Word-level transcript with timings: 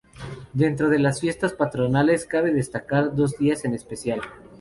Dentro 0.53 0.89
de 0.89 0.97
las 0.97 1.19
fiestas 1.21 1.53
patronales 1.53 2.25
cabe 2.25 2.51
destacar 2.51 3.13
dos 3.15 3.37
días 3.37 3.65
en 3.65 3.75
especial. 3.75 4.19